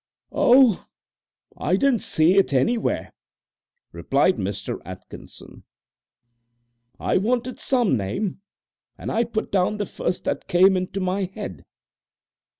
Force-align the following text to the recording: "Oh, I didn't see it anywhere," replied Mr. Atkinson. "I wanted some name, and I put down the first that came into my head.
"Oh, 0.31 0.87
I 1.55 1.75
didn't 1.75 1.99
see 1.99 2.35
it 2.35 2.53
anywhere," 2.53 3.13
replied 3.91 4.37
Mr. 4.37 4.81
Atkinson. 4.83 5.63
"I 6.99 7.17
wanted 7.17 7.59
some 7.59 7.97
name, 7.97 8.41
and 8.97 9.11
I 9.11 9.23
put 9.25 9.51
down 9.51 9.77
the 9.77 9.85
first 9.85 10.23
that 10.23 10.47
came 10.47 10.75
into 10.75 11.01
my 11.01 11.25
head. 11.25 11.65